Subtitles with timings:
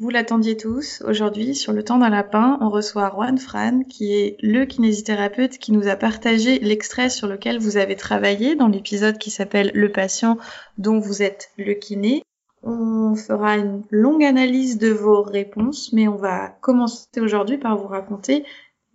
[0.00, 1.02] Vous l'attendiez tous.
[1.08, 5.72] Aujourd'hui, sur le temps d'un lapin, on reçoit Juan Fran, qui est le kinésithérapeute qui
[5.72, 10.38] nous a partagé l'extrait sur lequel vous avez travaillé dans l'épisode qui s'appelle Le patient
[10.76, 12.22] dont vous êtes le kiné.
[12.62, 17.88] On fera une longue analyse de vos réponses, mais on va commencer aujourd'hui par vous
[17.88, 18.44] raconter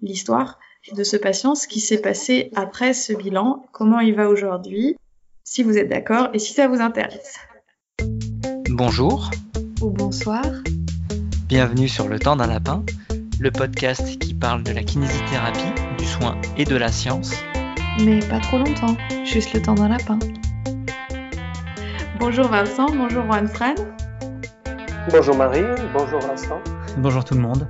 [0.01, 0.57] l'histoire
[0.95, 4.95] de ce patient, ce qui s'est passé après ce bilan, comment il va aujourd'hui,
[5.43, 7.39] si vous êtes d'accord et si ça vous intéresse.
[8.69, 9.29] Bonjour.
[9.81, 10.45] Ou bonsoir.
[11.55, 12.83] Bienvenue sur Le Temps d'un Lapin,
[13.39, 17.31] le podcast qui parle de la kinésithérapie, du soin et de la science.
[18.03, 20.17] Mais pas trop longtemps, juste le temps d'un lapin.
[22.19, 23.75] Bonjour Vincent, bonjour Juan Fran.
[25.11, 25.61] Bonjour Marie,
[25.93, 26.59] bonjour Vincent.
[26.97, 27.67] Bonjour tout le monde.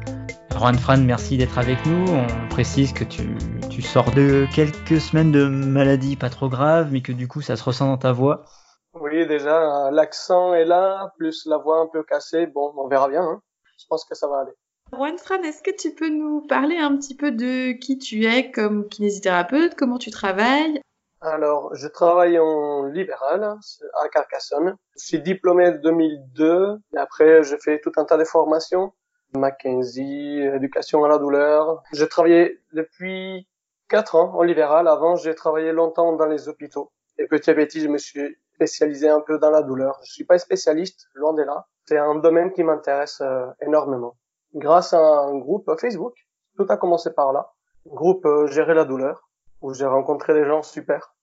[0.58, 2.06] Juan Fran, merci d'être avec nous.
[2.08, 3.36] On précise que tu,
[3.70, 7.58] tu, sors de quelques semaines de maladie pas trop grave, mais que du coup ça
[7.58, 8.46] se ressent dans ta voix.
[8.94, 12.46] Oui, déjà, l'accent est là, plus la voix un peu cassée.
[12.46, 13.24] Bon, on verra bien.
[13.24, 13.42] Hein
[13.84, 14.54] je pense que ça va aller?
[14.94, 18.52] Juan Fran, est-ce que tu peux nous parler un petit peu de qui tu es
[18.52, 20.82] comme kinésithérapeute, comment tu travailles?
[21.22, 24.76] Alors, je travaille en libéral à Carcassonne.
[25.00, 28.94] Je suis diplômé en 2002 et après, j'ai fait tout un tas de formations.
[29.36, 31.82] Mackenzie, éducation à la douleur.
[31.94, 33.48] J'ai travaillé depuis
[33.90, 34.88] quatre ans en libéral.
[34.88, 36.92] Avant, j'ai travaillé longtemps dans les hôpitaux.
[37.18, 40.00] Et petit à petit, je me suis spécialisé un peu dans la douleur.
[40.04, 41.68] Je suis pas spécialiste, loin de là.
[41.86, 44.16] C'est un domaine qui m'intéresse euh, énormément.
[44.54, 46.14] Grâce à un groupe Facebook,
[46.58, 47.52] tout a commencé par là.
[47.86, 49.30] Groupe euh, Gérer la douleur,
[49.62, 51.16] où j'ai rencontré des gens super.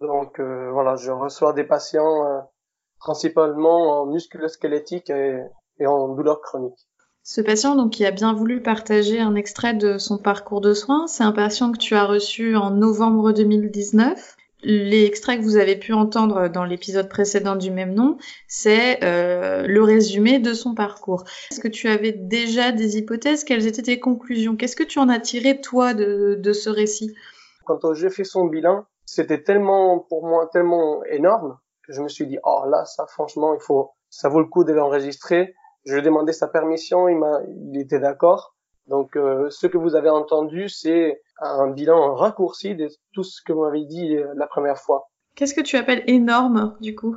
[0.00, 2.46] Donc euh, voilà, je reçois des patients
[2.98, 5.42] principalement en musculo-squelettique et,
[5.78, 6.88] et en douleur chronique.
[7.22, 11.08] Ce patient, donc, qui a bien voulu partager un extrait de son parcours de soins,
[11.08, 14.36] c'est un patient que tu as reçu en novembre 2019
[14.68, 19.64] les extraits que vous avez pu entendre dans l'épisode précédent du même nom, c'est euh,
[19.66, 21.22] le résumé de son parcours.
[21.52, 23.44] Est-ce que tu avais déjà des hypothèses?
[23.44, 24.56] Quelles étaient tes conclusions?
[24.56, 27.14] Qu'est-ce que tu en as tiré, toi, de, de ce récit?
[27.64, 32.26] Quand j'ai fait son bilan, c'était tellement, pour moi, tellement énorme que je me suis
[32.26, 35.54] dit, oh là, ça, franchement, il faut, ça vaut le coup de l'enregistrer.
[35.84, 37.40] Je lui ai demandé sa permission, il m'a,
[37.70, 38.56] il était d'accord.
[38.88, 43.52] Donc, euh, ce que vous avez entendu, c'est un bilan raccourci de tout ce que
[43.52, 45.08] vous m'avez dit euh, la première fois.
[45.34, 47.16] Qu'est-ce que tu appelles énorme, du coup?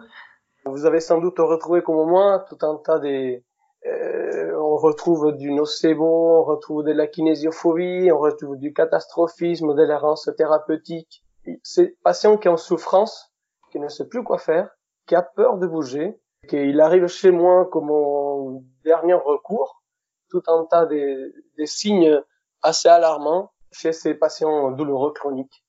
[0.66, 3.46] Vous avez sans doute retrouvé comme moi tout un tas des...
[3.86, 9.84] Euh, on retrouve du nocebo, on retrouve de la kinésiophobie, on retrouve du catastrophisme, de
[9.84, 11.24] l'errance thérapeutique.
[11.64, 13.32] Ces patients qui ont souffrance,
[13.72, 14.70] qui ne sait plus quoi faire,
[15.08, 16.20] qui a peur de bouger,
[16.50, 19.82] qu'il arrive chez moi comme mon dernier recours,
[20.30, 22.22] tout un tas des, des signes
[22.62, 25.64] assez alarmants chez ces patients douloureux chroniques.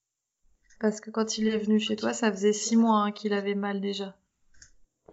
[0.80, 3.54] Parce que quand il est venu chez toi, ça faisait six mois hein, qu'il avait
[3.54, 4.14] mal déjà.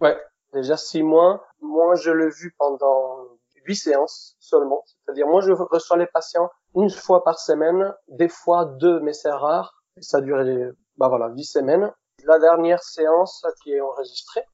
[0.00, 0.18] Ouais,
[0.54, 1.44] déjà six mois.
[1.60, 3.26] Moi, je l'ai vu pendant
[3.66, 4.82] huit séances seulement.
[4.86, 9.30] C'est-à-dire, moi, je reçois les patients une fois par semaine, des fois deux, mais c'est
[9.30, 9.82] rare.
[10.00, 11.92] Ça a duré, bah voilà, huit semaines.
[12.24, 14.44] La dernière séance qui est enregistrée,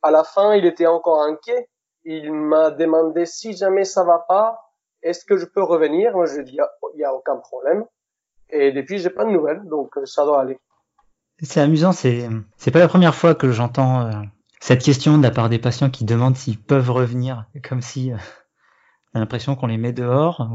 [0.00, 1.68] à la fin, il était encore inquiet.
[2.04, 4.58] Il m'a demandé si jamais ça va pas,
[5.02, 6.14] est-ce que je peux revenir?
[6.14, 7.84] Moi, je dis, il n'y a aucun problème.
[8.52, 10.58] Et depuis, j'ai pas de nouvelles, donc euh, ça doit aller.
[11.42, 14.12] C'est amusant, c'est c'est pas la première fois que j'entends euh,
[14.60, 18.16] cette question de la part des patients qui demandent s'ils peuvent revenir, comme si euh,
[19.12, 20.46] on a l'impression qu'on les met dehors.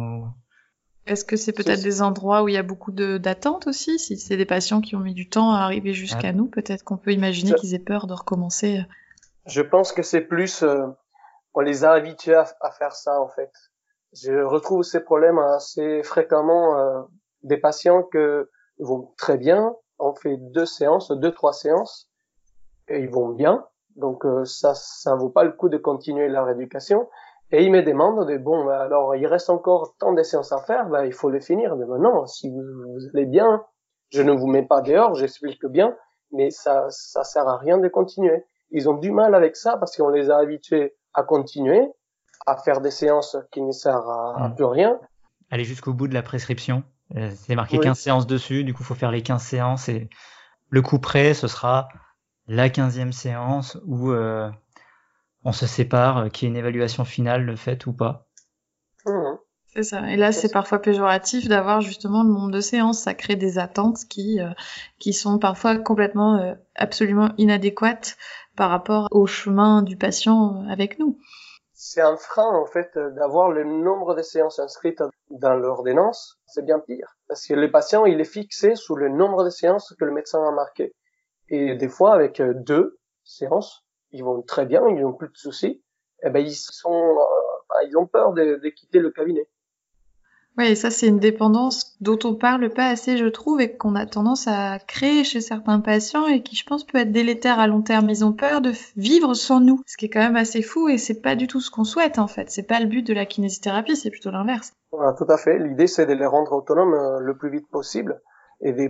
[1.08, 3.98] Est-ce que c'est peut-être des endroits où il y a beaucoup d'attentes aussi?
[3.98, 6.34] Si c'est des patients qui ont mis du temps à arriver jusqu'à ah.
[6.34, 8.82] nous, peut-être qu'on peut imaginer qu'ils aient peur de recommencer.
[9.46, 10.64] Je pense que c'est plus,
[11.54, 13.52] on les a habitués à, faire ça en fait
[14.22, 17.02] je retrouve ces problèmes assez fréquemment euh,
[17.44, 22.10] des patients que vont très bien, on fait deux séances, deux trois séances
[22.88, 23.66] et ils vont bien.
[23.96, 27.08] Donc euh, ça ça vaut pas le coup de continuer leur éducation
[27.52, 30.60] et ils me demandent de bon bah, alors il reste encore tant de séances à
[30.60, 31.76] faire, bah il faut les finir.
[31.76, 33.66] Mais bah, non, si vous, vous, allez bien,
[34.10, 35.96] je ne vous mets pas dehors, j'explique bien,
[36.32, 38.46] mais ça ça sert à rien de continuer.
[38.72, 41.90] Ils ont du mal avec ça parce qu'on les a habitués à continuer
[42.48, 44.56] à faire des séances qui ne servent à, hmm.
[44.56, 45.00] plus rien.
[45.52, 46.84] Aller jusqu'au bout de la prescription.
[47.16, 50.10] Euh, c'est marqué 15 séances dessus, du coup, faut faire les 15 séances et
[50.70, 51.90] le coup près, ce sera
[52.48, 54.50] la 15e séance où euh,
[55.44, 58.28] on se sépare, euh, qu'il y ait une évaluation finale, le fait ou pas.
[59.06, 59.12] Mmh.
[59.74, 60.10] C'est ça.
[60.10, 63.00] Et là, c'est parfois péjoratif d'avoir justement le nombre de séances.
[63.00, 64.40] Ça crée des attentes qui,
[64.98, 68.18] qui sont parfois complètement, absolument inadéquates
[68.56, 71.20] par rapport au chemin du patient avec nous
[71.80, 76.40] c'est un frein en fait d'avoir le nombre de séances inscrites dans l'ordonnance.
[76.48, 79.94] C'est bien pire parce que le patient il est fixé sous le nombre de séances
[80.00, 80.96] que le médecin a marqué.
[81.50, 85.38] Et des fois avec euh, deux séances, ils vont très bien, ils n'ont plus de
[85.38, 85.84] soucis.
[86.24, 87.84] Et eh ben ils sont euh, pas.
[87.84, 89.48] Ils ont peur de quitter le cabinet.
[90.58, 94.08] Oui, ça c'est une dépendance dont on parle pas assez, je trouve, et qu'on a
[94.08, 97.84] tendance à créer chez certains patients et qui, je pense, peut être délétère à long
[97.84, 98.10] terme.
[98.10, 100.98] Ils ont peur de vivre sans nous, ce qui est quand même assez fou et
[100.98, 102.50] c'est pas du tout ce qu'on souhaite en fait.
[102.50, 104.74] C'est pas le but de la kinésithérapie, c'est plutôt l'inverse.
[104.92, 105.60] Voilà, tout à fait.
[105.60, 108.20] L'idée c'est de les rendre autonomes euh, le plus vite possible
[108.62, 108.90] et,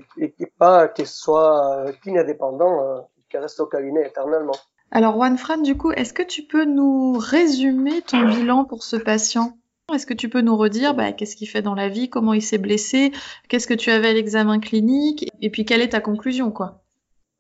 [0.58, 4.56] pas qu'ils soient euh, kinédépendants, euh, qu'ils restent au cabinet éternellement.
[4.92, 8.96] Alors Juan Fran, du coup, est-ce que tu peux nous résumer ton bilan pour ce
[8.96, 9.58] patient?
[9.94, 12.42] Est-ce que tu peux nous redire bah, qu'est-ce qu'il fait dans la vie, comment il
[12.42, 13.12] s'est blessé,
[13.48, 16.82] qu'est-ce que tu avais à l'examen clinique, et puis quelle est ta conclusion, quoi?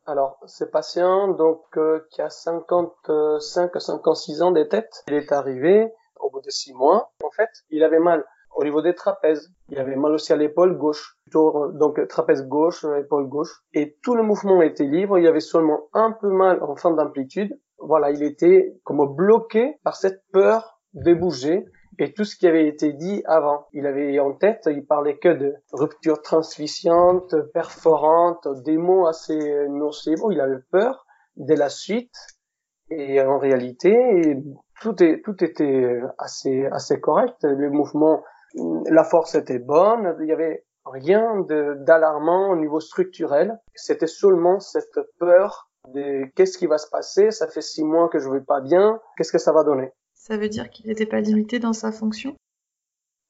[0.06, 5.92] Alors, ce patient, donc, euh, qui a 55 56 ans de tête, il est arrivé
[6.22, 7.12] au bout de six mois.
[7.22, 8.24] En fait, il avait mal
[8.56, 9.52] au niveau des trapèzes.
[9.68, 13.62] Il avait mal aussi à l'épaule gauche, plutôt, euh, donc trapèze gauche, épaule gauche.
[13.74, 15.20] Et tout le mouvement était libre.
[15.20, 17.60] Il avait seulement un peu mal en fin d'amplitude.
[17.78, 21.66] Voilà, il était comme bloqué par cette peur de bouger
[22.00, 23.68] et tout ce qui avait été dit avant.
[23.74, 30.20] Il avait en tête, il parlait que de rupture transficiente, perforante, des mots assez nocifs.
[30.32, 31.06] Il avait peur
[31.38, 32.16] de la suite.
[32.90, 34.38] Et en réalité,
[34.82, 37.44] tout, était assez, assez correct.
[37.44, 38.24] Le mouvement,
[38.90, 40.16] la force était bonne.
[40.22, 41.46] Il y avait rien
[41.80, 43.60] d'alarmant au niveau structurel.
[43.74, 47.32] C'était seulement cette peur de qu'est-ce qui va se passer.
[47.32, 49.00] Ça fait six mois que je vais pas bien.
[49.18, 49.92] Qu'est-ce que ça va donner?
[50.28, 52.36] Ça veut dire qu'il n'était pas limité dans sa fonction?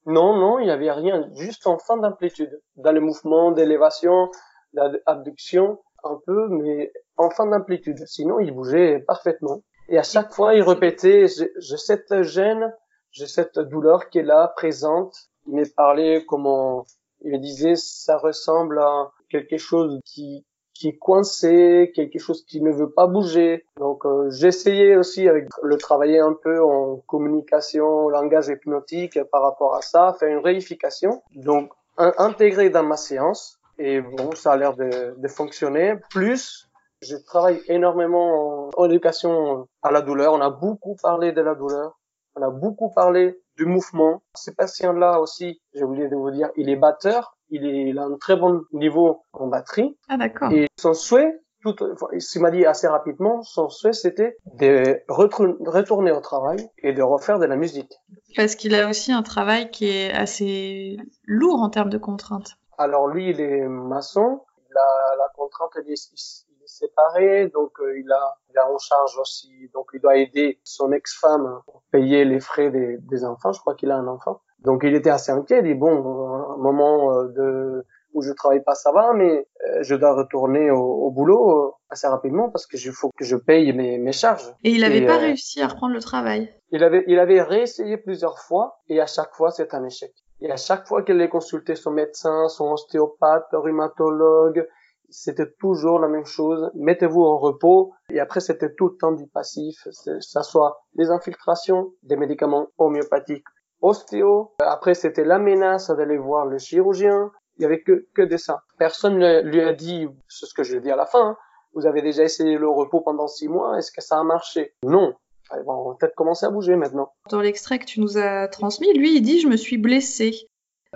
[0.04, 4.32] Non, non, il n'y avait rien, juste en fin d'amplitude, dans le mouvement d'élévation,
[4.72, 8.04] d'abduction, un peu, mais en fin d'amplitude.
[8.04, 9.62] Sinon, il bougeait parfaitement.
[9.88, 12.74] Et à chaque fois, il répétait, j'ai cette gêne,
[13.12, 15.14] j'ai cette douleur qui est là, présente.
[15.46, 16.84] Il me parlait comment,
[17.20, 20.44] il me disait, ça ressemble à quelque chose qui,
[20.78, 23.64] qui est coincé, quelque chose qui ne veut pas bouger.
[23.78, 29.74] Donc euh, j'essayais aussi avec le travailler un peu en communication, langage hypnotique par rapport
[29.74, 31.22] à ça, faire une réification.
[31.34, 35.96] Donc intégrer dans ma séance et bon, ça a l'air de, de fonctionner.
[36.10, 36.68] Plus
[37.02, 40.32] je travaille énormément en éducation à la douleur.
[40.32, 41.98] On a beaucoup parlé de la douleur.
[42.34, 44.22] On a beaucoup parlé du mouvement.
[44.34, 48.36] Ce patient-là aussi, j'ai oublié de vous dire, il est batteur il, a un très
[48.36, 49.96] bon niveau en batterie.
[50.08, 50.52] Ah d'accord.
[50.52, 51.74] Et son souhait, tout,
[52.12, 57.38] il m'a dit assez rapidement, son souhait c'était de retourner au travail et de refaire
[57.38, 57.92] de la musique.
[58.36, 62.56] Parce qu'il a aussi un travail qui est assez lourd en termes de contraintes.
[62.76, 64.42] Alors lui, il est maçon.
[64.70, 68.78] La, la contrainte, il est, il est séparé, donc euh, il, a, il a en
[68.78, 73.52] charge aussi, donc il doit aider son ex-femme à payer les frais des, des enfants.
[73.52, 74.42] Je crois qu'il a un enfant.
[74.64, 78.62] Donc il était assez inquiet, il dit bon, un moment euh, de où je travaille
[78.62, 82.76] pas, ça va, mais euh, je dois retourner au, boulot euh, assez rapidement parce que
[82.76, 84.50] il faut que je paye mes, mes charges.
[84.64, 86.50] Et il n'avait pas réussi à reprendre le travail.
[86.72, 90.12] Il avait, il avait réessayé plusieurs fois et à chaque fois c'est un échec.
[90.40, 94.66] Et à chaque fois qu'il allait consulter son médecin, son ostéopathe, rhumatologue,
[95.10, 96.70] c'était toujours la même chose.
[96.74, 97.92] Mettez-vous en repos.
[98.10, 99.88] Et après, c'était tout le temps du passif.
[100.20, 103.44] Ça soit des infiltrations, des médicaments homéopathiques
[103.80, 104.52] ostéo.
[104.60, 107.30] Après, c'était la menace d'aller voir le chirurgien.
[107.56, 108.62] Il y avait que, que de ça.
[108.78, 111.36] Personne ne lui a dit, c'est ce que je dis à la fin, hein.
[111.74, 114.74] vous avez déjà essayé le repos pendant six mois, est-ce que ça a marché?
[114.84, 115.14] Non.
[115.56, 117.12] Ils vont peut-être commencer à bouger maintenant.
[117.30, 120.46] Dans l'extrait que tu nous as transmis, lui, il dit, je me suis blessé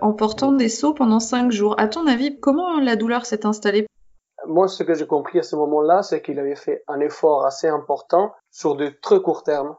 [0.00, 1.74] en portant des seaux pendant cinq jours.
[1.78, 3.86] À ton avis, comment la douleur s'est installée?
[4.46, 7.68] Moi, ce que j'ai compris à ce moment-là, c'est qu'il avait fait un effort assez
[7.68, 9.76] important sur de très court terme.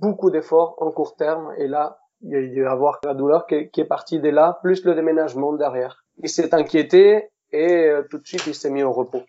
[0.00, 1.52] Beaucoup d'efforts en court terme.
[1.58, 4.30] Et là, il y a dû avoir la douleur qui est, qui est partie dès
[4.30, 6.04] là, plus le déménagement derrière.
[6.22, 9.22] Il s'est inquiété et euh, tout de suite il s'est mis au repos.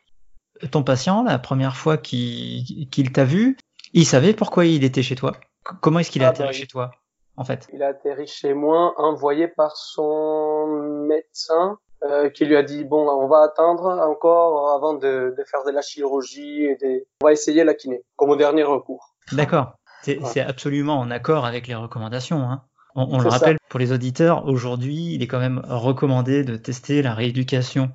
[0.72, 3.58] Ton patient, la première fois qu'il t'a vu,
[3.94, 5.34] il savait pourquoi il était chez toi
[5.82, 6.92] Comment est-ce qu'il a ah, atterri bah, chez toi,
[7.38, 7.68] en fait?
[7.72, 10.68] Il a atterri chez moi, envoyé par son
[11.08, 15.64] médecin, euh, qui lui a dit bon, on va attendre encore avant de, de faire
[15.66, 17.08] de la chirurgie et des...
[17.22, 19.16] on va essayer la kiné comme au dernier recours.
[19.32, 19.74] D'accord.
[20.02, 22.42] C'est absolument en accord avec les recommandations.
[22.42, 22.64] Hein.
[22.96, 27.14] On, le rappelle pour les auditeurs, aujourd'hui, il est quand même recommandé de tester la
[27.14, 27.92] rééducation.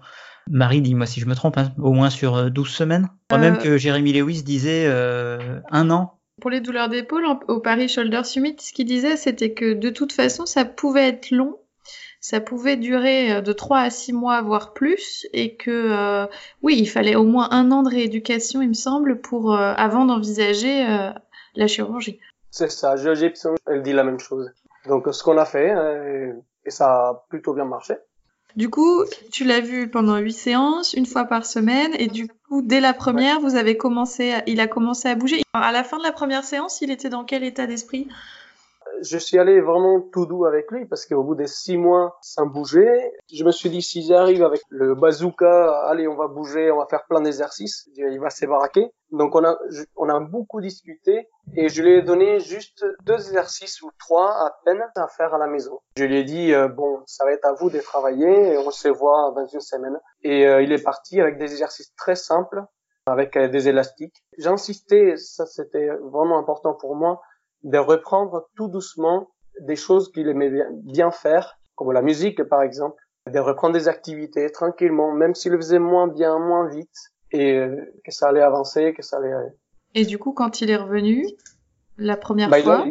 [0.48, 3.08] Marie, dis-moi si je me trompe, hein, au moins sur 12 euh, semaines.
[3.32, 3.38] Euh...
[3.38, 6.18] Même que Jérémy Lewis disait euh, un an.
[6.40, 10.12] Pour les douleurs d'épaule, au Paris Shoulder Summit, ce qu'il disait, c'était que de toute
[10.12, 11.58] façon, ça pouvait être long,
[12.24, 16.26] ça pouvait durer euh, de 3 à 6 mois, voire plus, et que euh,
[16.62, 20.06] oui, il fallait au moins un an de rééducation, il me semble, pour euh, avant
[20.06, 20.86] d'envisager
[21.54, 22.18] la chirurgie.
[22.50, 23.30] C'est ça, Georgie
[23.66, 24.50] elle dit la même chose.
[24.86, 26.32] Donc ce qu'on a fait, euh,
[26.64, 27.94] et ça a plutôt bien marché.
[28.56, 32.62] Du coup, tu l'as vu pendant huit séances, une fois par semaine, et du coup,
[32.62, 34.42] dès la première, vous avez commencé, à...
[34.46, 35.42] il a commencé à bouger.
[35.54, 38.06] À la fin de la première séance, il était dans quel état d'esprit?
[39.02, 42.46] Je suis allé vraiment tout doux avec lui parce qu'au bout des six mois sans
[42.46, 46.78] bouger, je me suis dit si j'arrive avec le bazooka, allez on va bouger, on
[46.78, 48.90] va faire plein d'exercices, il va s'ébaraquer.
[49.10, 49.56] Donc on a
[49.96, 54.52] on a beaucoup discuté et je lui ai donné juste deux exercices ou trois à
[54.64, 55.78] peine à faire à la maison.
[55.96, 58.70] Je lui ai dit euh, bon ça va être à vous de travailler et on
[58.70, 59.98] se voit dans une semaine.
[60.22, 62.64] Et euh, il est parti avec des exercices très simples
[63.06, 64.24] avec euh, des élastiques.
[64.38, 67.20] J'insistais, ça c'était vraiment important pour moi,
[67.64, 69.30] de reprendre tout doucement
[69.60, 70.52] des choses qu'il aimait
[70.82, 75.58] bien faire, comme la musique par exemple, de reprendre des activités tranquillement, même s'il le
[75.58, 79.32] faisait moins bien, moins vite, et euh, que ça allait avancer, que ça allait...
[79.94, 81.26] Et du coup, quand il est revenu,
[81.96, 82.84] la première bah, fois...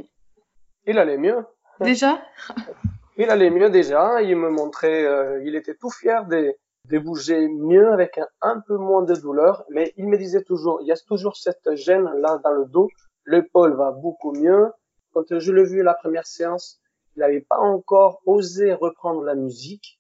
[0.86, 1.46] Il allait, mieux.
[1.80, 2.22] Déjà?
[3.18, 6.58] Il allait mieux déjà, il me montrait, euh, il était tout fier des,
[6.90, 10.88] de bouger mieux avec un, peu moins de douleur, mais il me disait toujours, il
[10.88, 12.90] y a toujours cette gêne là dans le dos,
[13.26, 14.72] l'épaule va beaucoup mieux.
[15.14, 16.82] Quand je l'ai vu la première séance,
[17.16, 20.00] il n'avait pas encore osé reprendre la musique,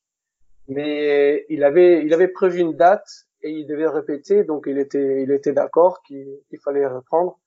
[0.68, 3.08] mais il avait, il avait prévu une date
[3.42, 7.40] et il devait répéter, donc il était, il était d'accord qu'il fallait reprendre.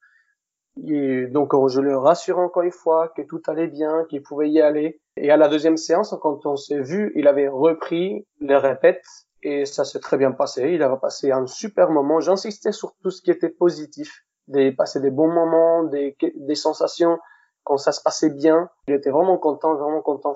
[0.84, 4.60] Et donc je le rassure encore une fois que tout allait bien, qu'il pouvait y
[4.60, 5.00] aller.
[5.16, 9.06] Et à la deuxième séance, quand on s'est vu, il avait repris les répètes
[9.42, 10.72] et ça s'est très bien passé.
[10.72, 12.20] Il avait passé un super moment.
[12.20, 17.18] J'insistais sur tout ce qui était positif, de passer des bons moments, des, des sensations
[17.64, 18.70] quand ça se passait bien.
[18.86, 20.34] Il était vraiment content, vraiment content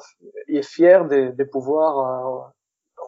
[0.48, 2.50] et fier de, de pouvoir euh,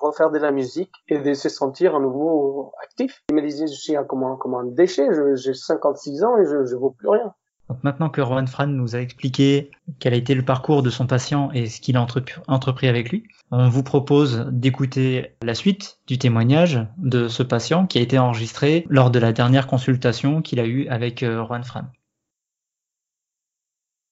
[0.00, 3.22] refaire de la musique et de se sentir à nouveau actif.
[3.30, 6.64] Il me disait, je suis comme un, comme un déchet, j'ai 56 ans et je,
[6.64, 7.34] je vaux plus rien.
[7.72, 11.06] Donc maintenant que Rowan Fran nous a expliqué quel a été le parcours de son
[11.06, 12.06] patient et ce qu'il a
[12.46, 17.96] entrepris avec lui, on vous propose d'écouter la suite du témoignage de ce patient qui
[17.96, 21.84] a été enregistré lors de la dernière consultation qu'il a eue avec euh, Rowan Fran.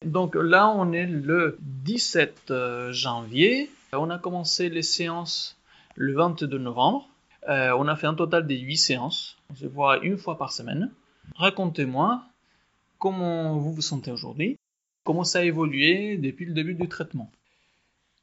[0.06, 3.70] Donc là, on est le 17 euh, janvier.
[3.92, 5.58] On a commencé les séances
[5.96, 7.10] le 22 novembre.
[7.50, 9.36] Euh, on a fait un total de 8 séances.
[9.50, 10.90] On se voit une fois par semaine.
[11.36, 12.22] Racontez-moi
[13.00, 14.60] comment vous vous sentez aujourd'hui?
[15.02, 17.32] Comment ça a évolué depuis le début du traitement?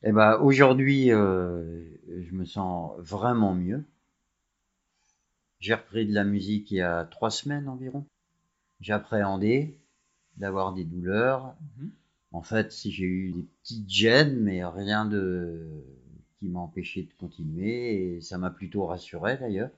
[0.03, 3.83] Eh ben, aujourd'hui, euh, je me sens vraiment mieux.
[5.59, 8.05] J'ai repris de la musique il y a trois semaines environ.
[8.79, 9.75] J'appréhendais
[10.37, 11.55] d'avoir des douleurs.
[11.77, 11.91] Mhm.
[12.31, 15.67] En fait, si j'ai eu des petites gênes, mais rien de
[16.37, 19.71] qui m'a empêché de continuer, et ça m'a plutôt rassuré d'ailleurs.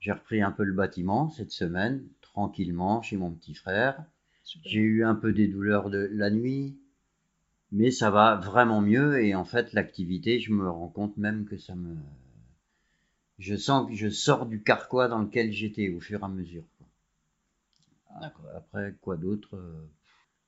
[0.00, 2.02] J'ai repris un peu le bâtiment cette semaine,
[2.32, 4.04] tranquillement chez mon petit frère.
[4.64, 6.76] J'ai eu un peu des douleurs de la nuit,
[7.72, 11.56] mais ça va vraiment mieux et en fait l'activité, je me rends compte même que
[11.56, 11.96] ça me,
[13.38, 16.64] je sens que je sors du carquois dans lequel j'étais au fur et à mesure.
[18.54, 19.86] Après quoi d'autre euh,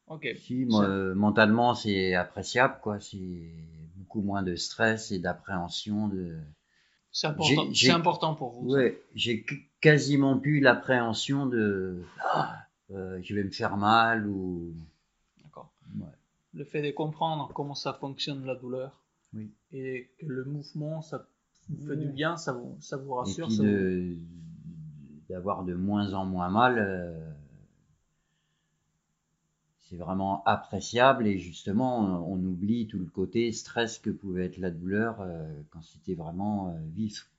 [0.08, 0.28] Ok.
[0.36, 0.66] Si
[1.14, 3.50] mentalement c'est appréciable quoi, c'est
[3.96, 6.38] beaucoup moins de stress et d'appréhension de.
[7.12, 8.72] C'est important, c'est important pour vous.
[8.72, 9.44] Ouais, j'ai
[9.80, 12.56] quasiment plus l'appréhension de ah,
[12.90, 14.72] euh, je vais me faire mal ou.
[15.42, 15.70] D'accord.
[16.54, 19.02] Le fait de comprendre comment ça fonctionne la douleur
[19.34, 19.50] oui.
[19.72, 21.26] et que le mouvement ça
[21.68, 23.48] vous fait du bien, ça vous, ça vous rassure.
[23.52, 24.18] Et puis
[25.30, 27.31] d'avoir de, moins en moins mal, euh,
[29.92, 34.70] c'est vraiment appréciable et justement on, oublie tout le côté stress que pouvait être la
[34.70, 37.30] douleur euh, quand c'était vraiment vif.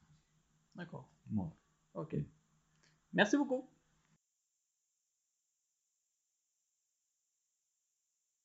[0.75, 1.07] D'accord.
[1.95, 2.15] Ok.
[3.13, 3.65] Merci beaucoup.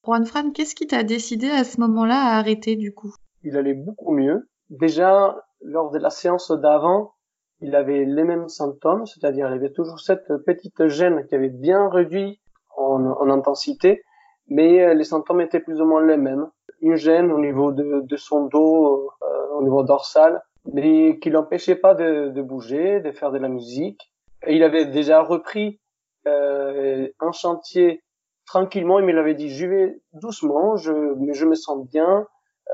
[0.06, 3.14] Juan Fran, qu'est-ce qui t'a décidé à ce moment-là à arrêter du coup?
[3.42, 4.48] Il allait beaucoup mieux.
[4.70, 7.12] Déjà, lors de la séance d'avant,
[7.60, 11.90] il avait les mêmes symptômes, c'est-à-dire il avait toujours cette petite gêne qui avait bien
[11.90, 12.40] réduit
[12.78, 14.02] en, intensité,
[14.48, 16.48] mais euh, les symptômes étaient plus ou moins les mêmes.
[16.80, 20.42] Une gêne au niveau de, son dos, euh, au niveau dorsal,
[20.72, 24.12] mais qui l'empêchait pas de, bouger, de faire de la musique.
[24.46, 25.80] Il avait déjà repris
[26.26, 28.02] euh, un chantier
[28.46, 32.26] tranquillement, il me l'avait dit, je vais doucement, je, je me sens bien,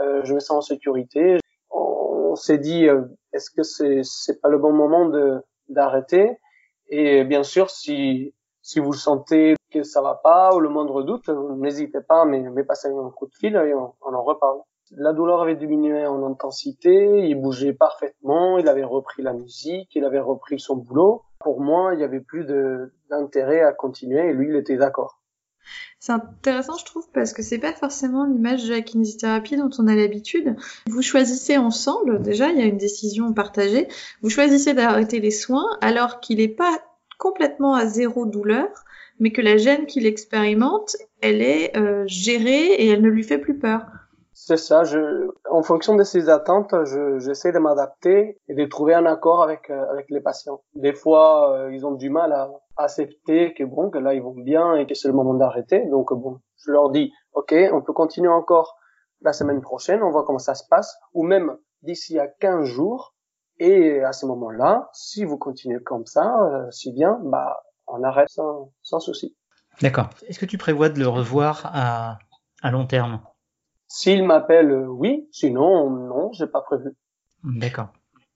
[0.03, 1.39] euh, je me sens en sécurité.
[1.71, 6.37] On, s'est dit, euh, est-ce que c'est c'est pas le bon moment de d'arrêter?
[6.89, 11.29] Et bien sûr, si si vous sentez que ça va pas ou le moindre doute,
[11.29, 14.61] n'hésitez pas à me, passer un coup de fil et on, en reparle.
[14.93, 20.05] La douleur avait diminué en intensité, il bougeait parfaitement, il avait repris la musique, il
[20.05, 21.23] avait repris son boulot.
[21.41, 22.47] Pour moi, il y avait plus
[23.11, 25.21] d'intérêt à continuer et lui, il était d'accord.
[25.99, 29.89] C'est intéressant, je trouve, parce que c'est pas forcément l'image de la kinésithérapie dont on
[29.89, 30.55] a l'habitude.
[30.87, 33.89] Vous choisissez ensemble, déjà, il y a une décision partagée,
[34.21, 36.79] vous choisissez d'arrêter les soins alors qu'il n'est pas
[37.19, 38.69] complètement à zéro douleur,
[39.19, 43.39] mais que la gêne qu'il expérimente, elle est euh, gérée et elle ne lui fait
[43.39, 43.83] plus peur.
[44.37, 44.83] C'est ça.
[44.83, 46.75] Je, en fonction de ses attentes,
[47.19, 50.61] j'essaie de m'adapter et de trouver un accord avec euh, avec les patients.
[50.75, 54.35] Des fois, euh, ils ont du mal à accepter que bon, que là ils vont
[54.35, 55.87] bien et que c'est le moment d'arrêter.
[55.87, 58.77] Donc bon, je leur dis, ok, on peut continuer encore
[59.23, 63.15] la semaine prochaine, on voit comment ça se passe, ou même d'ici à 15 jours.
[63.61, 68.29] Et à ce moment-là, si vous continuez comme ça, euh, si bien, bah on arrête
[68.29, 69.37] sans, sans souci.
[69.83, 70.11] D'accord.
[70.29, 72.19] Est-ce que tu prévois de le revoir à,
[72.63, 73.21] à long terme?
[73.89, 75.29] S'il m'appelle, oui.
[75.33, 76.91] Sinon, non, j'ai pas prévu.
[77.43, 77.93] D'accord.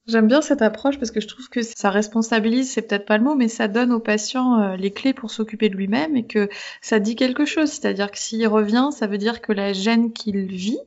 [0.09, 3.25] J'aime bien cette approche parce que je trouve que ça responsabilise, c'est peut-être pas le
[3.25, 6.49] mot, mais ça donne au patient euh, les clés pour s'occuper de lui-même et que
[6.81, 7.69] ça dit quelque chose.
[7.69, 10.79] C'est-à-dire que s'il revient, ça veut dire que la gêne qu'il vit,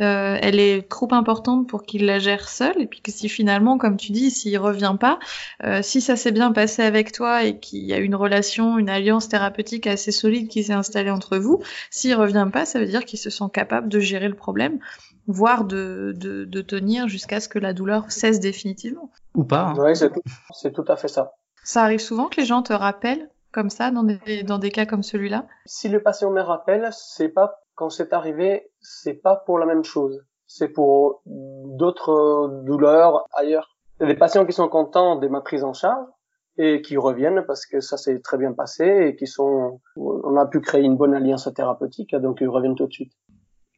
[0.00, 2.74] euh, elle est trop importante pour qu'il la gère seul.
[2.80, 5.20] Et puis que si finalement, comme tu dis, s'il revient pas,
[5.62, 8.90] euh, si ça s'est bien passé avec toi et qu'il y a une relation, une
[8.90, 13.04] alliance thérapeutique assez solide qui s'est installée entre vous, s'il revient pas, ça veut dire
[13.04, 14.80] qu'il se sent capable de gérer le problème
[15.26, 19.10] voire de, de, de tenir jusqu'à ce que la douleur cesse définitivement.
[19.34, 19.68] Ou pas.
[19.68, 19.74] Hein.
[19.78, 21.32] Oui, c'est tout, à fait ça.
[21.64, 24.86] Ça arrive souvent que les gens te rappellent comme ça dans des, dans des cas
[24.86, 25.46] comme celui-là?
[25.64, 29.84] Si le patient me rappelle, c'est pas quand c'est arrivé, c'est pas pour la même
[29.84, 30.24] chose.
[30.46, 33.76] C'est pour d'autres douleurs ailleurs.
[33.98, 36.06] Il y a des patients qui sont contents de ma prise en charge
[36.58, 40.46] et qui reviennent parce que ça s'est très bien passé et qui sont, on a
[40.46, 43.12] pu créer une bonne alliance thérapeutique, donc ils reviennent tout de suite.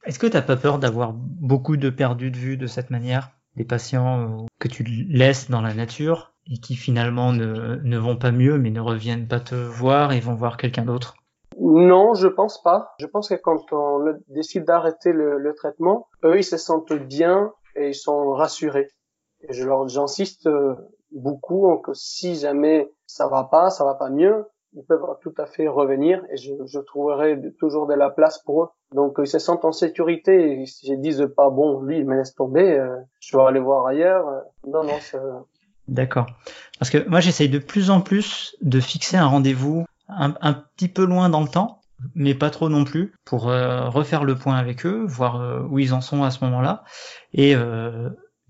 [0.04, 3.30] Est-ce que tu n'as pas peur d'avoir beaucoup de perdus de vue de cette manière?
[3.56, 8.16] Des patients euh, que tu laisses dans la nature et qui finalement ne, ne vont
[8.16, 11.16] pas mieux mais ne reviennent pas te voir et vont voir quelqu'un d'autre?
[11.60, 12.94] Non, je pense pas.
[13.00, 17.52] Je pense que quand on décide d'arrêter le, le, traitement, eux, ils se sentent bien
[17.74, 18.88] et ils sont rassurés.
[19.40, 20.74] Et je leur, j'insiste euh,
[21.10, 25.46] beaucoup que si jamais ça va pas, ça va pas mieux, ils peuvent tout à
[25.46, 28.68] fait revenir et je, je trouverai toujours de la place pour eux.
[28.94, 32.34] Donc ils se sentent en sécurité et s'ils disent pas bon, lui il me laisse
[32.34, 34.26] tomber, euh, je vais aller voir ailleurs.
[34.66, 34.98] Non, non,
[35.88, 36.26] D'accord.
[36.78, 40.88] Parce que moi j'essaye de plus en plus de fixer un rendez-vous un, un, petit
[40.88, 41.80] peu loin dans le temps,
[42.14, 45.78] mais pas trop non plus, pour euh, refaire le point avec eux, voir euh, où
[45.78, 46.84] ils en sont à ce moment-là,
[47.32, 47.54] et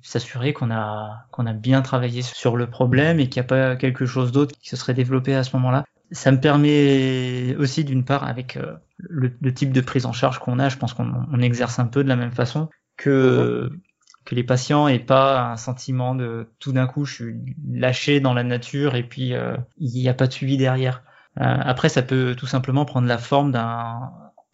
[0.01, 3.77] s'assurer qu'on a qu'on a bien travaillé sur le problème et qu'il n'y a pas
[3.77, 8.05] quelque chose d'autre qui se serait développé à ce moment-là ça me permet aussi d'une
[8.05, 11.79] part avec euh, le, type de prise en charge qu'on a, je pense qu'on exerce
[11.79, 13.81] un peu de la même façon que mhm.
[14.25, 17.37] que les patients aient pas un sentiment de tout d'un coup je suis
[17.71, 21.03] lâché dans la nature et puis euh, il n'y a pas de suivi derrière.
[21.41, 24.11] Euh, après ça peut tout simplement prendre la forme d'un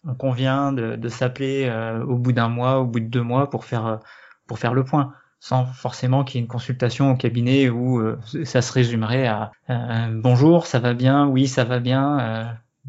[0.07, 1.67] on convient de, de s'appeler
[2.07, 3.99] au bout d'un mois, au bout de deux mois pour faire
[4.45, 8.19] pour faire le point sans forcément qu'il y ait une consultation au cabinet où euh,
[8.45, 12.43] ça se résumerait à euh, bonjour, ça va bien, oui, ça va bien, euh,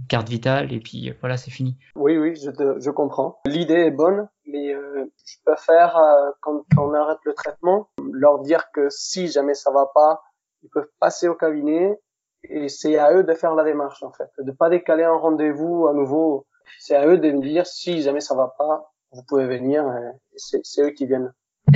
[0.09, 1.77] carte vitale, et puis voilà, c'est fini.
[1.95, 3.41] Oui, oui, je, je comprends.
[3.47, 5.99] L'idée est bonne, mais je préfère,
[6.41, 10.23] quand on arrête le traitement, leur dire que si jamais ça va pas,
[10.63, 11.99] ils peuvent passer au cabinet,
[12.45, 15.89] et c'est à eux de faire la démarche, en fait, de pas décaler un rendez-vous
[15.89, 16.47] à nouveau.
[16.79, 19.85] C'est à eux de me dire si jamais ça va pas, vous pouvez venir,
[20.37, 21.33] c'est eux qui viennent.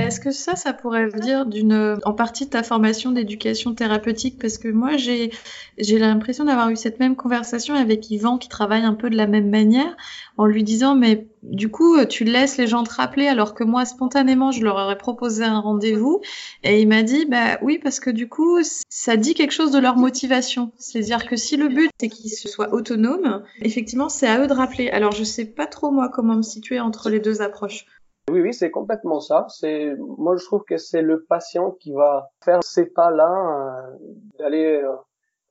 [0.07, 4.37] Est-ce que ça, ça pourrait venir d'une, en partie de ta formation d'éducation thérapeutique?
[4.39, 5.31] Parce que moi, j'ai,
[5.77, 9.27] j'ai l'impression d'avoir eu cette même conversation avec Yvan qui travaille un peu de la
[9.27, 9.95] même manière,
[10.37, 13.85] en lui disant, mais du coup, tu laisses les gens te rappeler alors que moi,
[13.85, 16.21] spontanément, je leur aurais proposé un rendez-vous.
[16.63, 18.59] Et il m'a dit, bah oui, parce que du coup,
[18.89, 20.71] ça dit quelque chose de leur motivation.
[20.77, 24.89] C'est-à-dire que si le but est qu'ils soient autonomes, effectivement, c'est à eux de rappeler.
[24.89, 27.85] Alors, je sais pas trop, moi, comment me situer entre les deux approches.
[28.29, 29.47] Oui, oui, c'est complètement ça.
[29.49, 33.97] C'est, moi, je trouve que c'est le patient qui va faire ces pas-là, euh,
[34.39, 34.91] d'aller euh,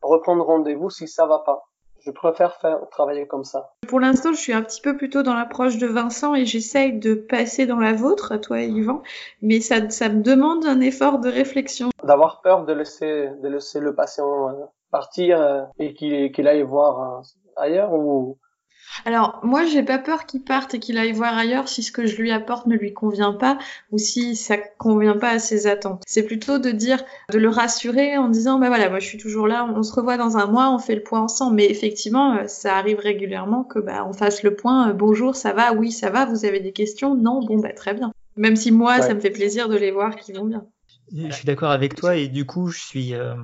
[0.02, 1.66] reprendre rendez-vous si ça va pas.
[2.00, 3.72] Je préfère faire travailler comme ça.
[3.86, 7.14] Pour l'instant, je suis un petit peu plutôt dans l'approche de Vincent et j'essaye de
[7.14, 9.02] passer dans la vôtre, toi et Yvan,
[9.42, 11.90] mais ça, ça me demande un effort de réflexion.
[12.02, 14.52] D'avoir peur de laisser, de laisser le patient euh,
[14.90, 17.22] partir et qu'il, qu'il aille voir
[17.56, 18.38] ailleurs ou
[19.04, 22.06] alors moi j'ai pas peur qu'il parte et qu'il aille voir ailleurs si ce que
[22.06, 23.58] je lui apporte ne lui convient pas
[23.92, 26.02] ou si ça convient pas à ses attentes.
[26.06, 29.46] C'est plutôt de dire, de le rassurer en disant bah voilà moi je suis toujours
[29.46, 31.56] là, on se revoit dans un mois, on fait le point ensemble.
[31.56, 34.90] Mais effectivement euh, ça arrive régulièrement que bah on fasse le point.
[34.90, 37.94] Euh, bonjour ça va, oui ça va, vous avez des questions, non bon bah très
[37.94, 38.12] bien.
[38.36, 40.64] Même si moi ça me fait plaisir de les voir qui vont bien.
[41.12, 43.34] Je suis d'accord avec toi et du coup je suis euh,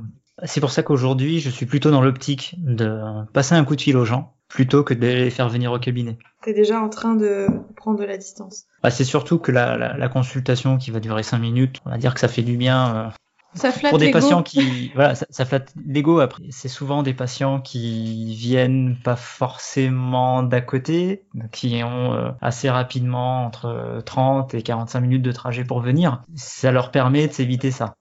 [0.44, 3.00] c'est pour ça qu'aujourd'hui, je suis plutôt dans l'optique de
[3.32, 6.18] passer un coup de fil aux gens plutôt que de les faire venir au cabinet.
[6.42, 8.64] Tu es déjà en train de prendre de la distance.
[8.82, 11.98] Bah, c'est surtout que la, la, la, consultation qui va durer cinq minutes, on va
[11.98, 13.08] dire que ça fait du bien euh,
[13.54, 16.20] Ça flatte pour des patients qui, voilà, ça, ça flatte l'ego.
[16.20, 22.70] Après, c'est souvent des patients qui viennent pas forcément d'à côté, qui ont euh, assez
[22.70, 26.22] rapidement entre 30 et 45 minutes de trajet pour venir.
[26.36, 27.96] Ça leur permet de s'éviter ça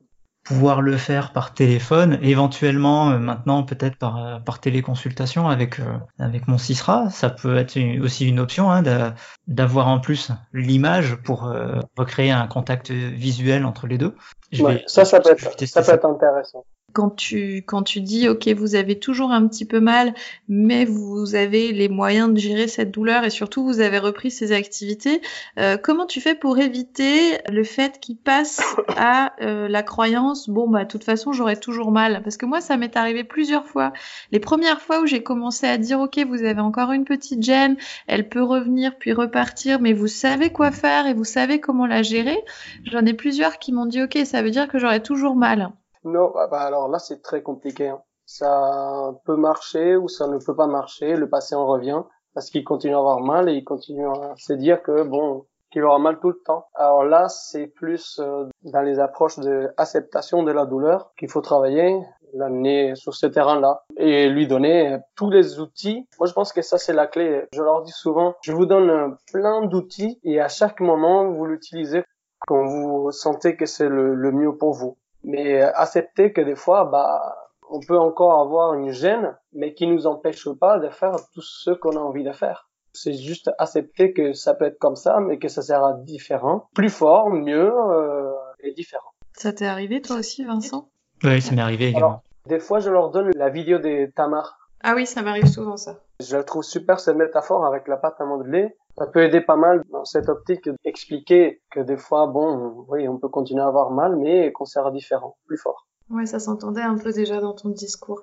[0.45, 5.97] pouvoir le faire par téléphone, éventuellement euh, maintenant peut-être par, euh, par téléconsultation avec, euh,
[6.19, 7.09] avec mon CISRA.
[7.09, 9.15] Ça peut être une- aussi une option hein, d'a-
[9.47, 14.15] d'avoir en plus l'image pour euh, recréer un contact visuel entre les deux.
[14.51, 16.63] Je Ouais, vais- ça, ça peut, être, ça peut être intéressant.
[16.95, 20.15] Quand tu quand tu dis ok vous avez toujours un petit peu mal
[20.47, 24.53] mais vous avez les moyens de gérer cette douleur et surtout vous avez repris ces
[24.53, 25.21] activités
[25.59, 28.63] euh, comment tu fais pour éviter le fait qu'il passe
[28.95, 32.21] à euh, la croyance bon bah de toute façon j'aurai toujours mal?
[32.23, 33.91] Parce que moi ça m'est arrivé plusieurs fois.
[34.31, 37.75] Les premières fois où j'ai commencé à dire ok vous avez encore une petite gêne
[38.07, 42.01] elle peut revenir puis repartir mais vous savez quoi faire et vous savez comment la
[42.01, 42.37] gérer
[42.85, 45.71] j'en ai plusieurs qui m'ont dit ok ça veut dire que j'aurai toujours mal
[46.05, 47.89] Non, bah, bah, alors là, c'est très compliqué.
[47.89, 48.01] hein.
[48.25, 51.15] Ça peut marcher ou ça ne peut pas marcher.
[51.15, 52.01] Le patient revient
[52.33, 55.83] parce qu'il continue à avoir mal et il continue à se dire que bon, qu'il
[55.83, 56.65] aura mal tout le temps.
[56.75, 61.41] Alors là, c'est plus euh, dans les approches de acceptation de la douleur qu'il faut
[61.41, 61.99] travailler,
[62.33, 66.07] l'amener sur ce terrain-là et lui donner tous les outils.
[66.19, 67.45] Moi, je pense que ça, c'est la clé.
[67.53, 72.03] Je leur dis souvent, je vous donne plein d'outils et à chaque moment, vous l'utilisez
[72.47, 74.97] quand vous sentez que c'est le mieux pour vous.
[75.25, 77.35] Mais euh, accepter que des fois, bah,
[77.69, 81.71] on peut encore avoir une gêne, mais qui nous empêche pas de faire tout ce
[81.71, 82.69] qu'on a envie de faire.
[82.93, 86.89] C'est juste accepter que ça peut être comme ça, mais que ça sera différent, plus
[86.89, 89.09] fort, mieux euh, et différent.
[89.33, 90.87] ça t'est arrivé toi aussi Vincent?
[91.23, 92.07] Oui, ça m'est arrivé également.
[92.07, 94.69] Alors, des fois, je leur donne la vidéo des Tamar.
[94.83, 95.95] Ah oui, ça m'arrive souvent ça.
[96.19, 98.75] Je la trouve super cette métaphore avec la pâte à modeler.
[98.97, 103.17] Ça peut aider pas mal dans cette optique d'expliquer que des fois, bon, oui, on
[103.17, 105.87] peut continuer à avoir mal, mais qu'on sera différent, plus fort.
[106.09, 108.21] Ouais, ça s'entendait un peu déjà dans ton discours.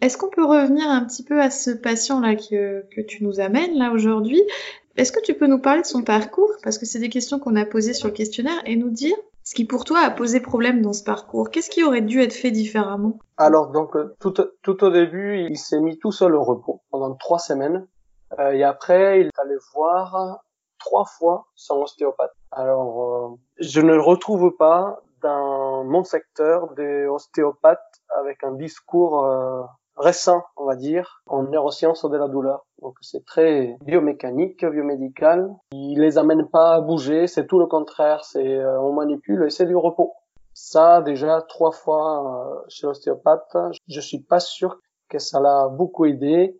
[0.00, 3.78] Est-ce qu'on peut revenir un petit peu à ce patient-là que, que tu nous amènes
[3.78, 4.42] là aujourd'hui?
[4.96, 6.50] Est-ce que tu peux nous parler de son parcours?
[6.64, 9.54] Parce que c'est des questions qu'on a posées sur le questionnaire et nous dire ce
[9.54, 11.50] qui pour toi a posé problème dans ce parcours.
[11.50, 13.18] Qu'est-ce qui aurait dû être fait différemment?
[13.36, 17.14] Alors donc euh, tout, tout au début, il s'est mis tout seul au repos pendant
[17.14, 17.86] trois semaines.
[18.38, 20.40] Euh, et après, il est allé voir
[20.78, 22.32] trois fois son ostéopathe.
[22.52, 29.62] Alors, euh, je ne retrouve pas dans mon secteur des ostéopathes avec un discours euh,
[29.96, 32.66] récent, on va dire, en neurosciences de la douleur.
[32.80, 35.54] Donc c'est très biomécanique, biomédical.
[35.72, 38.24] Il les amène pas à bouger, c'est tout le contraire.
[38.24, 40.14] C'est euh, on manipule et c'est du repos.
[40.52, 43.56] Ça, déjà, trois fois euh, chez l'ostéopathe,
[43.88, 46.58] je suis pas sûr que ça l'a beaucoup aidé.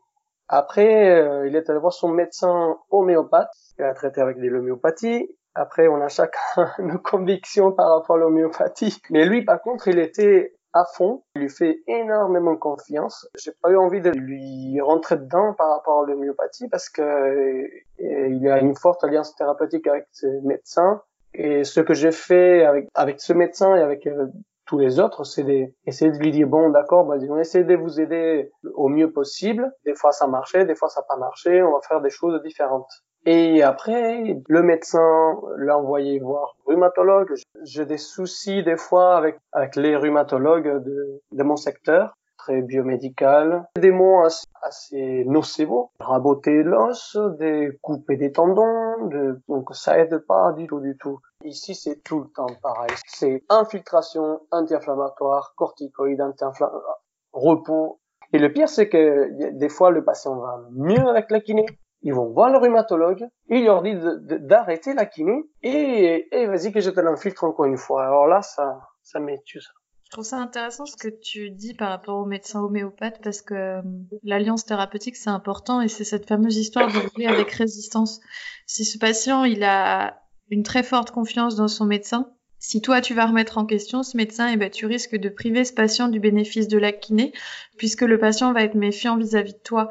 [0.53, 5.29] Après, euh, il est allé voir son médecin homéopathe, il a traité avec de l'homéopathie.
[5.55, 9.01] Après, on a chacun nos convictions par rapport à l'homéopathie.
[9.11, 11.23] Mais lui, par contre, il était à fond.
[11.37, 13.29] Il lui fait énormément confiance.
[13.39, 17.69] J'ai pas eu envie de lui rentrer dedans par rapport à l'homéopathie parce que euh,
[17.99, 21.01] il a une forte alliance thérapeutique avec ses médecins.
[21.33, 24.27] Et ce que j'ai fait avec, avec ce médecin et avec euh,
[24.71, 28.01] tous les autres, c'est d'essayer de lui dire, bon, d'accord, bah, on essaie de vous
[28.01, 29.69] aider au mieux possible.
[29.85, 31.61] Des fois, ça marchait, des fois, ça pas marché.
[31.61, 32.89] On va faire des choses différentes.
[33.27, 37.35] Et après, le médecin l'a envoyé voir rhumatologue.
[37.65, 43.69] J'ai des soucis des fois avec, avec les rhumatologues de mon secteur, très biomédical.
[43.77, 50.19] Des mots assez, assez nocivaux, raboter l'os, des couper des tendons, de, donc ça aide
[50.27, 51.21] pas du tout, du tout.
[51.45, 52.91] Ici, c'est tout le temps pareil.
[53.07, 58.01] C'est infiltration anti-inflammatoire, corticoïde anti-inflammatoire, repos.
[58.33, 61.67] Et le pire, c'est que des fois, le patient va mieux avec la kiné.
[62.03, 66.89] Ils vont voir le rhumatologue, il leur dit d'arrêter la kiné et, vas-y que je
[66.89, 68.05] te l'infiltre encore une fois.
[68.05, 69.73] Alors là, ça, ça m'étue ça.
[70.11, 73.55] Je trouve ça intéressant ce que tu dis par rapport au médecin homéopathe parce que
[73.55, 73.83] euh,
[74.25, 78.21] l'alliance thérapeutique c'est important et c'est cette fameuse histoire de jouer avec résistance.
[78.67, 80.21] Si ce patient il a
[80.51, 84.17] une très forte confiance dans son médecin, si toi tu vas remettre en question ce
[84.17, 87.33] médecin, et eh ben tu risques de priver ce patient du bénéfice de la kiné
[87.77, 89.91] puisque le patient va être méfiant vis-à-vis -vis de toi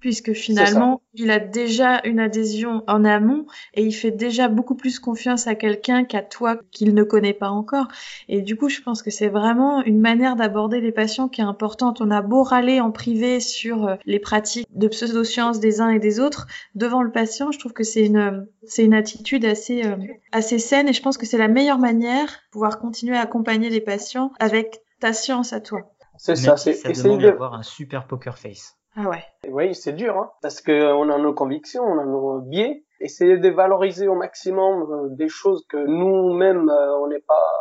[0.00, 4.98] puisque finalement il a déjà une adhésion en amont et il fait déjà beaucoup plus
[4.98, 7.88] confiance à quelqu'un qu'à toi qu'il ne connaît pas encore.
[8.28, 11.44] Et du coup, je pense que c'est vraiment une manière d'aborder les patients qui est
[11.44, 12.00] importante.
[12.00, 15.98] On a beau râler en privé sur euh, les pratiques de pseudosciences des uns et
[15.98, 19.96] des autres devant le patient, je trouve que c'est une c'est une attitude assez euh,
[20.32, 23.70] assez saine et je pense que c'est la meilleure manière de pouvoir continuer à accompagner
[23.70, 25.92] les patients avec ta science à toi.
[26.16, 28.77] C'est ça, c'est ça demande d'avoir un super poker face.
[28.96, 29.24] Ah ouais.
[29.48, 32.84] Oui, c'est dur, hein, parce que on a nos convictions, on a nos biais.
[33.00, 37.52] Essayer de valoriser au maximum euh, des choses que nous-mêmes euh, on n'est pas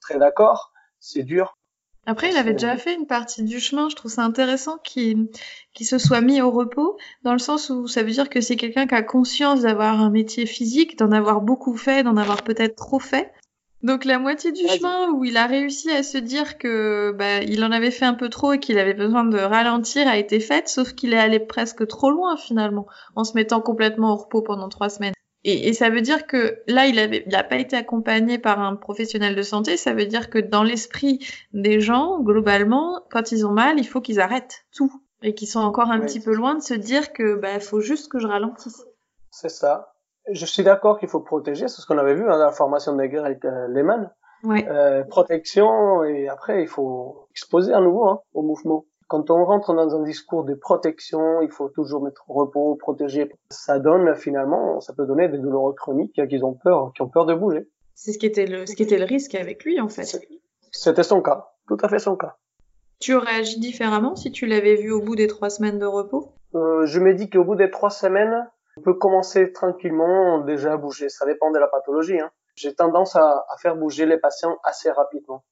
[0.00, 1.58] très d'accord, c'est dur.
[2.08, 3.88] Après, il avait déjà fait une partie du chemin.
[3.88, 5.28] Je trouve ça intéressant qu'il
[5.80, 8.86] se soit mis au repos, dans le sens où ça veut dire que c'est quelqu'un
[8.86, 13.00] qui a conscience d'avoir un métier physique, d'en avoir beaucoup fait, d'en avoir peut-être trop
[13.00, 13.32] fait.
[13.86, 17.62] Donc la moitié du chemin où il a réussi à se dire que bah, il
[17.62, 20.68] en avait fait un peu trop et qu'il avait besoin de ralentir a été faite,
[20.68, 24.68] sauf qu'il est allé presque trop loin finalement, en se mettant complètement au repos pendant
[24.68, 25.12] trois semaines.
[25.44, 28.74] Et, ça veut dire que là, il avait, il n'a pas été accompagné par un
[28.74, 29.76] professionnel de santé.
[29.76, 34.00] Ça veut dire que dans l'esprit des gens, globalement, quand ils ont mal, il faut
[34.00, 37.36] qu'ils arrêtent tout et qu'ils sont encore un petit peu loin de se dire que
[37.36, 38.84] bah, faut juste que je ralentisse.
[39.30, 39.95] C'est ça.
[40.30, 41.68] Je suis d'accord qu'il faut protéger.
[41.68, 44.10] C'est ce qu'on avait vu hein, dans la formation de guerre avec euh, Lehman.
[44.44, 48.84] Euh, protection et après il faut exposer à nouveau hein, au mouvement.
[49.08, 53.32] Quand on rentre dans un discours de protection, il faut toujours mettre repos, protéger.
[53.50, 57.26] Ça donne finalement, ça peut donner des douleurs chroniques qui ont peur, qui ont peur
[57.26, 57.68] de bouger.
[57.94, 60.04] C'est ce qui était le, ce qui était le risque avec lui en fait.
[60.70, 62.36] C'était son cas, tout à fait son cas.
[63.00, 66.32] Tu aurais agi différemment si tu l'avais vu au bout des trois semaines de repos?
[66.54, 70.76] Euh, Je me dis qu'au bout des trois semaines, on peut commencer tranquillement déjà à
[70.76, 71.08] bouger.
[71.08, 72.20] Ça dépend de la pathologie.
[72.20, 72.30] Hein.
[72.56, 75.44] J'ai tendance à, faire bouger les patients assez rapidement.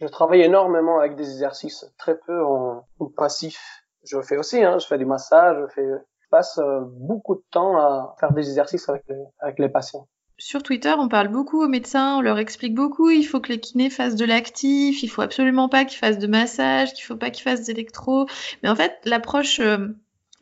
[0.00, 2.86] Je travaille énormément avec des exercices, très peu en,
[3.16, 3.58] passif.
[4.04, 5.88] Je fais aussi, hein, je fais du massage, je, fais,
[6.20, 10.06] je passe euh, beaucoup de temps à faire des exercices avec les, avec les patients.
[10.40, 13.58] Sur Twitter, on parle beaucoup aux médecins, on leur explique beaucoup, il faut que les
[13.58, 17.30] kinés fassent de l'actif, il faut absolument pas qu'ils fassent de massage, qu'il faut pas
[17.30, 18.26] qu'ils fassent d'électro.
[18.62, 19.88] Mais en fait, l'approche euh,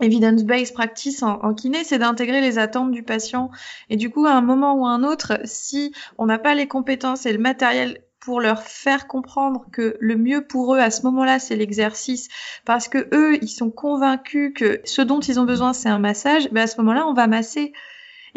[0.00, 3.50] evidence-based practice en, kiné, c'est d'intégrer les attentes du patient.
[3.88, 6.68] Et du coup, à un moment ou à un autre, si on n'a pas les
[6.68, 11.02] compétences et le matériel pour leur faire comprendre que le mieux pour eux à ce
[11.02, 12.28] moment-là, c'est l'exercice,
[12.64, 16.50] parce que eux, ils sont convaincus que ce dont ils ont besoin, c'est un massage,
[16.50, 17.72] ben à ce moment-là, on va masser.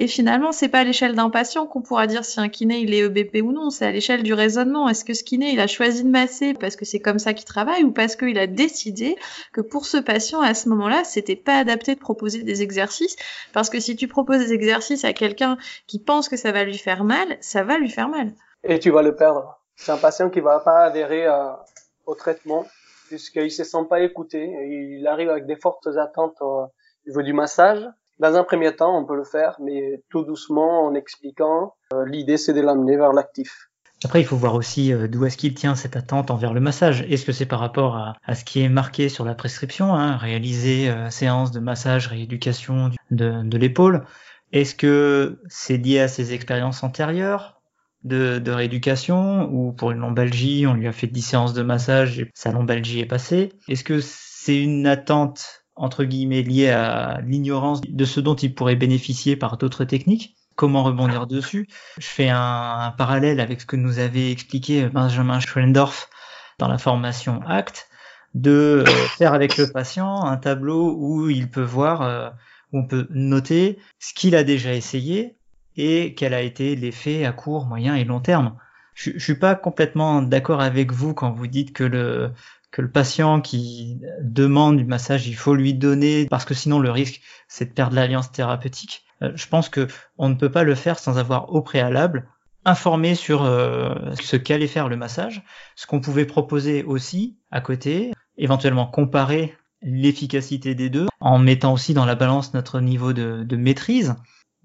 [0.02, 2.94] Et finalement, c'est pas à l'échelle d'un patient qu'on pourra dire si un kiné il
[2.94, 4.88] est EBP ou non, c'est à l'échelle du raisonnement.
[4.88, 7.44] Est-ce que ce kiné il a choisi de masser parce que c'est comme ça qu'il
[7.44, 9.18] travaille ou parce qu'il a décidé
[9.52, 13.18] que pour ce patient à ce moment-là, c'était pas adapté de proposer des exercices?
[13.52, 16.78] Parce que si tu proposes des exercices à quelqu'un qui pense que ça va lui
[16.78, 18.32] faire mal, ça va lui faire mal.
[18.64, 19.60] Et tu vas le perdre.
[19.76, 21.66] C'est un patient qui va pas adhérer à,
[22.06, 22.66] au traitement
[23.10, 24.46] puisqu'il se sent pas écouté.
[24.46, 26.68] Il arrive avec des fortes attentes au
[27.06, 27.86] niveau du massage.
[28.20, 31.76] Dans un premier temps, on peut le faire, mais tout doucement, en expliquant.
[31.94, 33.70] Euh, l'idée, c'est de l'amener vers l'actif.
[34.04, 37.02] Après, il faut voir aussi euh, d'où est-ce qu'il tient cette attente envers le massage.
[37.10, 40.90] Est-ce que c'est par rapport à, ce qui est marqué sur la prescription, hein, réaliser
[40.90, 44.06] euh, séance de massage, rééducation de, l'épaule?
[44.52, 47.62] Est-ce que c'est lié à ses expériences antérieures
[48.04, 52.20] de, de, rééducation ou pour une lombalgie, on lui a fait 10 séances de massage
[52.20, 53.54] et sa lombalgie est passée?
[53.68, 58.76] Est-ce que c'est une attente entre guillemets liée à l'ignorance de ce dont il pourrait
[58.76, 61.70] bénéficier par d'autres techniques Comment rebondir dessus?
[62.00, 66.10] Je fais un, parallèle avec ce que nous avait expliqué Benjamin Schwellendorf
[66.58, 67.88] dans la formation ACT,
[68.34, 72.30] de euh, faire avec le patient un tableau où il peut voir, euh,
[72.74, 75.38] où on peut noter ce qu'il a déjà essayé,
[75.78, 78.58] et quel a été l'effet à court, moyen et long terme.
[78.96, 82.34] Je, je suis pas complètement d'accord avec vous quand vous dites que le
[82.72, 86.92] que le patient qui demande du massage, il faut lui donner parce que sinon le
[86.92, 89.04] risque c'est de perdre l'alliance thérapeutique.
[89.22, 92.30] Euh, je pense que on ne peut pas le faire sans avoir au préalable
[92.66, 95.44] informé sur euh, ce qu'allait faire le massage,
[95.76, 101.94] ce qu'on pouvait proposer aussi à côté, éventuellement comparer l'efficacité des deux en mettant aussi
[101.94, 104.16] dans la balance notre niveau de, de maîtrise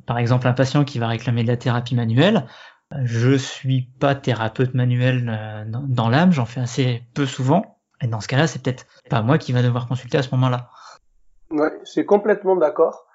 [0.07, 2.47] par exemple un patient qui va réclamer de la thérapie manuelle,
[3.03, 7.74] je suis pas thérapeute manuel euh, dans l'âme, j'en fais assez peu souvent.
[8.05, 10.69] Et dans ce cas-là, c'est peut-être pas moi qui va devoir consulter à ce moment-là.
[11.51, 13.07] Ouais, je suis complètement d'accord.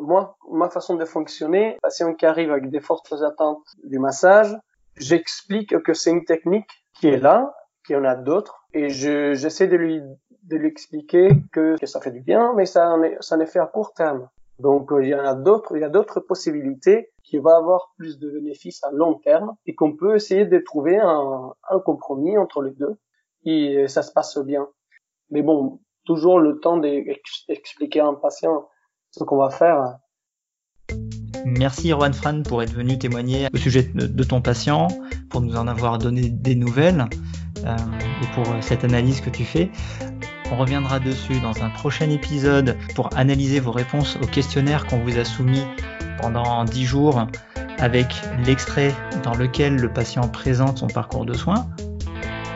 [0.00, 4.58] Moi, ma façon de fonctionner, patient qui arrive avec des fortes attentes du massage,
[4.96, 7.54] j'explique que c'est une technique qui est là,
[7.86, 10.02] qu'il y en a d'autres, et j'essaie de lui
[10.42, 13.66] de lui expliquer que, ça fait du bien, mais ça ça en est fait à
[13.66, 14.28] court terme.
[14.58, 17.92] Donc euh, il y en a d'autres, il y a d'autres possibilités qui vont avoir
[17.96, 22.36] plus de bénéfices à long terme et qu'on peut essayer de trouver un, un, compromis
[22.36, 22.96] entre les deux
[23.44, 24.68] et ça se passe bien.
[25.30, 28.68] Mais bon, toujours le temps d'expliquer à un patient
[29.10, 29.98] ce qu'on va faire.
[31.44, 34.88] Merci Erwan Fran pour être venu témoigner au sujet de ton patient,
[35.28, 37.06] pour nous en avoir donné des nouvelles
[37.64, 39.70] euh, et pour cette analyse que tu fais.
[40.52, 45.18] On reviendra dessus dans un prochain épisode pour analyser vos réponses au questionnaire qu'on vous
[45.18, 45.62] a soumis
[46.20, 47.26] pendant 10 jours
[47.78, 48.14] avec
[48.46, 51.66] l'extrait dans lequel le patient présente son parcours de soins.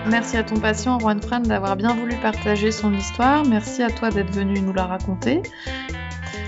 [0.08, 3.44] Merci à ton patient, Juan Fran, d'avoir bien voulu partager son histoire.
[3.44, 5.42] Merci à toi d'être venu nous la raconter.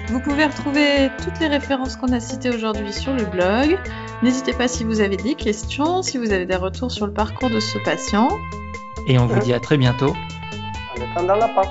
[0.09, 3.79] Vous pouvez retrouver toutes les références qu'on a citées aujourd'hui sur le blog.
[4.23, 7.51] N'hésitez pas si vous avez des questions, si vous avez des retours sur le parcours
[7.51, 8.29] de ce patient.
[9.07, 10.15] Et on vous dit à très bientôt.
[11.17, 11.63] En dans la lapin.